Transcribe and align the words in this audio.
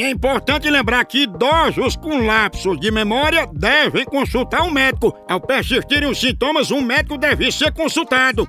E 0.00 0.02
é 0.02 0.08
importante 0.08 0.70
lembrar 0.70 1.04
que 1.04 1.24
idosos 1.24 1.94
com 1.94 2.24
lapsos 2.24 2.80
de 2.80 2.90
memória 2.90 3.46
devem 3.52 4.06
consultar 4.06 4.62
um 4.62 4.70
médico. 4.70 5.14
Ao 5.28 5.38
persistirem 5.38 6.08
os 6.08 6.18
sintomas, 6.18 6.70
um 6.70 6.80
médico 6.80 7.18
deve 7.18 7.52
ser 7.52 7.70
consultado. 7.70 8.46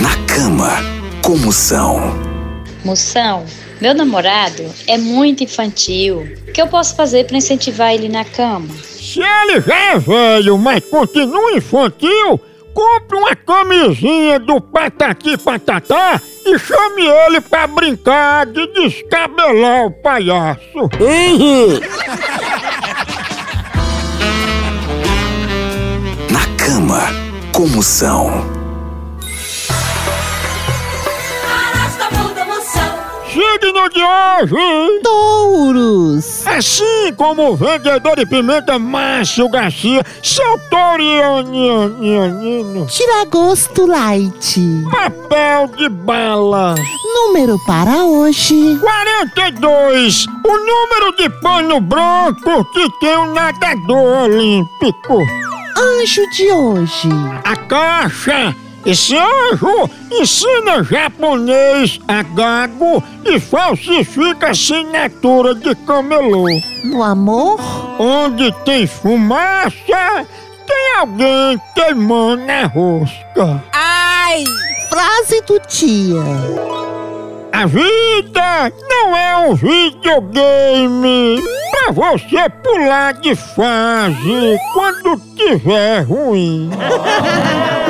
Na 0.00 0.16
cama, 0.26 0.72
como 1.22 1.52
são? 1.52 2.00
Moção, 2.84 3.46
meu 3.80 3.94
namorado 3.94 4.64
é 4.86 4.96
muito 4.96 5.44
infantil. 5.44 6.20
O 6.48 6.52
que 6.52 6.60
eu 6.60 6.66
posso 6.66 6.94
fazer 6.94 7.26
para 7.26 7.36
incentivar 7.36 7.92
ele 7.94 8.08
na 8.08 8.24
cama? 8.24 8.68
Se 8.82 9.20
ele 9.20 9.60
já 9.60 9.76
é 9.92 9.98
velho, 9.98 10.58
mas 10.58 10.84
continua 10.84 11.52
infantil, 11.52 12.40
compre 12.72 13.16
uma 13.16 13.36
camisinha 13.36 14.38
do 14.38 14.60
Patati 14.60 15.36
Patatá 15.38 16.20
e 16.44 16.58
chame 16.58 17.06
ele 17.06 17.40
pra 17.40 17.66
brincar 17.66 18.46
de 18.46 18.66
descabelar 18.72 19.86
o 19.86 19.90
palhaço. 19.90 20.60
Na 26.30 26.46
cama, 26.56 27.00
como 27.52 27.82
são? 27.82 28.55
Signo 33.60 33.88
de 33.88 34.02
hoje! 34.02 35.00
Touros, 35.02 36.46
Assim 36.46 37.12
como 37.16 37.50
o 37.52 37.56
vendedor 37.56 38.16
de 38.16 38.26
pimenta 38.26 38.78
Márcio 38.78 39.48
Garcia, 39.48 40.04
seu 40.22 40.58
torianianino, 40.70 42.86
Tiragosto 42.86 43.86
Light. 43.86 44.58
papel 44.90 45.68
de 45.76 45.88
bala. 45.88 46.74
Número 47.14 47.56
para 47.66 48.04
hoje: 48.04 48.78
42, 48.78 50.26
o 50.26 50.58
número 50.58 51.16
de 51.16 51.30
pano 51.40 51.80
branco 51.80 52.62
que 52.74 52.86
tem 53.00 53.16
o 53.16 53.32
nadador 53.32 54.24
olímpico. 54.24 55.22
Anjo 55.78 56.28
de 56.30 56.52
hoje. 56.52 57.08
A 57.44 57.56
caixa. 57.56 58.54
Esse 58.86 59.16
anjo 59.18 59.90
ensina 60.12 60.82
japonês 60.84 61.98
a 62.06 62.22
gago 62.22 63.02
e 63.24 63.40
falsifica 63.40 64.50
assinatura 64.50 65.54
de 65.56 65.74
camelô. 65.74 66.44
No 66.84 67.02
amor, 67.02 67.58
Onde 67.98 68.52
tem 68.64 68.86
fumaça, 68.86 70.26
tem 70.66 70.94
alguém 70.98 71.60
queimando 71.74 72.42
a 72.48 72.66
rosca. 72.66 73.64
frase 74.88 75.40
do 75.42 75.58
dia. 75.66 76.22
A 77.52 77.64
vida 77.66 78.72
não 78.88 79.16
é 79.16 79.36
um 79.38 79.54
videogame 79.54 81.42
pra 81.70 81.90
você 81.90 82.48
pular 82.62 83.14
de 83.14 83.34
fase 83.34 84.58
quando 84.74 85.18
tiver 85.34 86.02
ruim. 86.02 86.68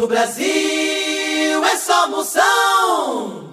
No 0.00 0.06
Brasil 0.06 1.62
é 1.62 1.76
só 1.76 2.08
moção. 2.08 3.49